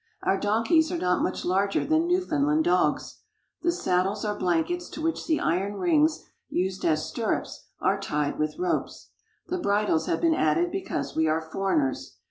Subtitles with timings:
[0.23, 3.19] Our donkeys are not much larger than Newfoundland dogs.
[3.61, 8.57] The saddles are blankets to which the iron rings used as stirrups are tied with
[8.57, 9.09] ropes.
[9.49, 12.15] The bridles have been added because we are foreigners.